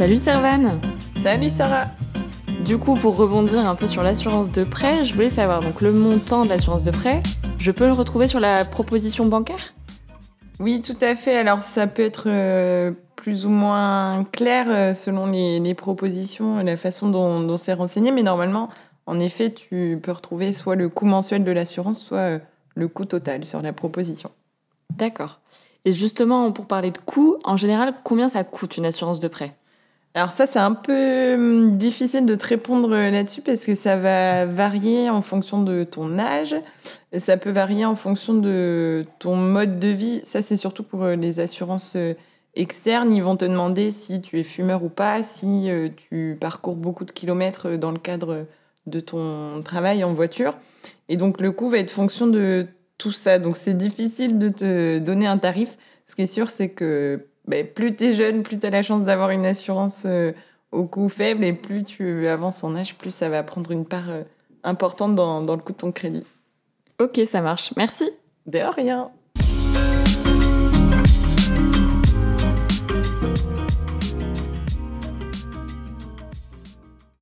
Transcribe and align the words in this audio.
Salut 0.00 0.16
Servane 0.16 0.80
Salut 1.14 1.50
Sarah 1.50 1.88
Du 2.64 2.78
coup, 2.78 2.94
pour 2.94 3.16
rebondir 3.16 3.68
un 3.68 3.74
peu 3.74 3.86
sur 3.86 4.02
l'assurance 4.02 4.50
de 4.50 4.64
prêt, 4.64 5.04
je 5.04 5.12
voulais 5.12 5.28
savoir 5.28 5.60
donc 5.60 5.82
le 5.82 5.92
montant 5.92 6.46
de 6.46 6.48
l'assurance 6.48 6.84
de 6.84 6.90
prêt, 6.90 7.22
je 7.58 7.70
peux 7.70 7.84
le 7.84 7.92
retrouver 7.92 8.26
sur 8.26 8.40
la 8.40 8.64
proposition 8.64 9.26
bancaire? 9.26 9.74
Oui, 10.58 10.80
tout 10.80 10.96
à 11.02 11.14
fait. 11.14 11.36
Alors 11.36 11.62
ça 11.62 11.86
peut 11.86 12.00
être 12.00 12.30
euh, 12.30 12.92
plus 13.14 13.44
ou 13.44 13.50
moins 13.50 14.24
clair 14.32 14.70
euh, 14.70 14.94
selon 14.94 15.26
les, 15.26 15.74
propositions, 15.74 16.62
la 16.62 16.78
façon 16.78 17.10
dont, 17.10 17.40
dont 17.40 17.58
c'est 17.58 17.74
renseigné, 17.74 18.10
mais 18.10 18.22
normalement, 18.22 18.70
en 19.04 19.20
effet, 19.20 19.50
tu 19.52 20.00
peux 20.02 20.12
retrouver 20.12 20.54
soit 20.54 20.76
le 20.76 20.88
coût 20.88 21.04
mensuel 21.04 21.44
de 21.44 21.52
l'assurance, 21.52 22.00
soit 22.00 22.18
euh, 22.18 22.38
le 22.74 22.88
coût 22.88 23.04
total 23.04 23.44
sur 23.44 23.60
la 23.60 23.74
proposition. 23.74 24.30
D'accord. 24.96 25.40
Et 25.84 25.92
justement, 25.92 26.50
pour 26.52 26.64
parler 26.64 26.90
de 26.90 26.96
coût, 26.96 27.36
en 27.44 27.58
général, 27.58 27.92
combien 28.02 28.30
ça 28.30 28.44
coûte 28.44 28.78
une 28.78 28.86
assurance 28.86 29.20
de 29.20 29.28
prêt? 29.28 29.54
Alors 30.14 30.32
ça, 30.32 30.46
c'est 30.46 30.58
un 30.58 30.72
peu 30.72 31.34
hum, 31.34 31.76
difficile 31.76 32.26
de 32.26 32.34
te 32.34 32.46
répondre 32.46 32.90
là-dessus 32.90 33.42
parce 33.42 33.64
que 33.64 33.76
ça 33.76 33.96
va 33.96 34.44
varier 34.44 35.08
en 35.08 35.22
fonction 35.22 35.62
de 35.62 35.84
ton 35.84 36.18
âge, 36.18 36.56
ça 37.16 37.36
peut 37.36 37.50
varier 37.50 37.84
en 37.84 37.94
fonction 37.94 38.34
de 38.34 39.04
ton 39.20 39.36
mode 39.36 39.78
de 39.78 39.88
vie. 39.88 40.20
Ça, 40.24 40.42
c'est 40.42 40.56
surtout 40.56 40.82
pour 40.82 41.04
euh, 41.04 41.14
les 41.14 41.38
assurances 41.38 41.94
euh, 41.94 42.14
externes. 42.56 43.12
Ils 43.12 43.22
vont 43.22 43.36
te 43.36 43.44
demander 43.44 43.92
si 43.92 44.20
tu 44.20 44.40
es 44.40 44.42
fumeur 44.42 44.82
ou 44.82 44.88
pas, 44.88 45.22
si 45.22 45.70
euh, 45.70 45.88
tu 45.96 46.36
parcours 46.40 46.74
beaucoup 46.74 47.04
de 47.04 47.12
kilomètres 47.12 47.76
dans 47.76 47.92
le 47.92 48.00
cadre 48.00 48.46
de 48.86 48.98
ton 48.98 49.62
travail 49.62 50.02
en 50.02 50.12
voiture. 50.12 50.56
Et 51.08 51.16
donc 51.16 51.40
le 51.40 51.52
coût 51.52 51.70
va 51.70 51.78
être 51.78 51.90
fonction 51.90 52.26
de 52.26 52.66
tout 52.98 53.12
ça. 53.12 53.38
Donc 53.38 53.56
c'est 53.56 53.76
difficile 53.76 54.38
de 54.38 54.48
te 54.48 54.98
donner 54.98 55.28
un 55.28 55.38
tarif. 55.38 55.78
Ce 56.06 56.16
qui 56.16 56.22
est 56.22 56.26
sûr, 56.26 56.48
c'est 56.48 56.70
que 56.70 57.29
ben, 57.46 57.66
plus 57.66 57.94
tu 57.94 58.04
es 58.04 58.12
jeune, 58.12 58.42
plus 58.42 58.58
tu 58.58 58.66
as 58.66 58.70
la 58.70 58.82
chance 58.82 59.04
d'avoir 59.04 59.30
une 59.30 59.46
assurance 59.46 60.04
euh, 60.06 60.32
au 60.72 60.84
coût 60.84 61.08
faible 61.08 61.44
et 61.44 61.52
plus 61.52 61.84
tu 61.84 62.26
avances 62.26 62.62
en 62.64 62.76
âge, 62.76 62.96
plus 62.96 63.10
ça 63.10 63.28
va 63.28 63.42
prendre 63.42 63.70
une 63.70 63.84
part 63.84 64.10
euh, 64.10 64.22
importante 64.62 65.14
dans, 65.14 65.42
dans 65.42 65.56
le 65.56 65.62
coût 65.62 65.72
de 65.72 65.78
ton 65.78 65.92
crédit. 65.92 66.26
Ok, 67.00 67.20
ça 67.26 67.40
marche. 67.40 67.72
Merci. 67.76 68.08
De 68.46 68.58
rien. 68.58 69.10